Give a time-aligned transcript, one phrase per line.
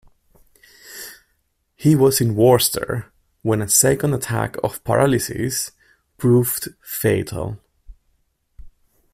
[1.75, 3.13] He was in Worcester
[3.43, 5.73] when a second attack of paralysis
[6.17, 7.59] proved fatal.